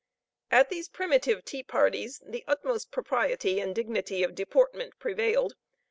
[0.49, 5.53] At these primitive tea parties the utmost propriety and dignity of deportment prevailed.